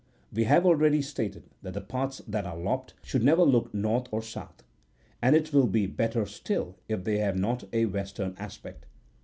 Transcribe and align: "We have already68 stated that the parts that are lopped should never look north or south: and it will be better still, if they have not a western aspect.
"We 0.33 0.45
have 0.45 0.63
already68 0.63 1.03
stated 1.03 1.43
that 1.61 1.75
the 1.75 1.81
parts 1.81 2.23
that 2.27 2.47
are 2.47 2.57
lopped 2.57 2.95
should 3.03 3.21
never 3.21 3.43
look 3.43 3.71
north 3.71 4.07
or 4.09 4.23
south: 4.23 4.63
and 5.21 5.35
it 5.35 5.53
will 5.53 5.67
be 5.67 5.85
better 5.85 6.25
still, 6.25 6.75
if 6.89 7.03
they 7.03 7.19
have 7.19 7.37
not 7.37 7.65
a 7.71 7.85
western 7.85 8.33
aspect. 8.39 8.87